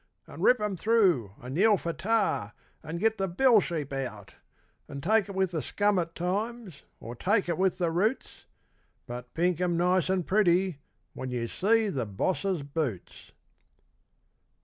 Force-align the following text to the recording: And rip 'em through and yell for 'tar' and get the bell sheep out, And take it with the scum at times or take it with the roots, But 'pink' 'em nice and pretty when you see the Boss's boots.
And 0.25 0.41
rip 0.41 0.59
'em 0.59 0.75
through 0.75 1.35
and 1.39 1.55
yell 1.55 1.77
for 1.77 1.93
'tar' 1.93 2.53
and 2.81 2.99
get 2.99 3.19
the 3.19 3.27
bell 3.27 3.59
sheep 3.59 3.93
out, 3.93 4.33
And 4.87 5.03
take 5.03 5.29
it 5.29 5.35
with 5.35 5.51
the 5.51 5.61
scum 5.61 5.99
at 5.99 6.15
times 6.15 6.81
or 6.99 7.13
take 7.13 7.47
it 7.47 7.55
with 7.55 7.77
the 7.77 7.91
roots, 7.91 8.47
But 9.05 9.31
'pink' 9.35 9.61
'em 9.61 9.77
nice 9.77 10.09
and 10.09 10.25
pretty 10.25 10.79
when 11.13 11.29
you 11.29 11.47
see 11.47 11.87
the 11.89 12.07
Boss's 12.07 12.63
boots. 12.63 13.31